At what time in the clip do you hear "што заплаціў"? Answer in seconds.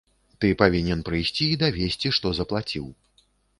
2.19-2.91